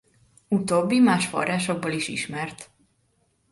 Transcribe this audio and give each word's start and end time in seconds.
Utóbbi 0.47 0.99
más 0.99 1.25
forrásokból 1.27 1.91
is 1.91 2.07
ismert. 2.07 2.69